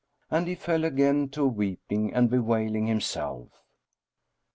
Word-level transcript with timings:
And 0.31 0.47
he 0.47 0.55
fell 0.55 0.83
again 0.83 1.29
to 1.29 1.45
weeping 1.45 2.11
and 2.11 2.27
bewailing 2.27 2.87
himself. 2.87 3.51